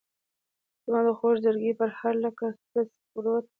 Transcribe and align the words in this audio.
زمادخوږزړګي 0.83 1.71
پرهاره 1.79 2.19
لکه 2.25 2.45
سره 2.71 2.83
سکروټه 2.93 3.49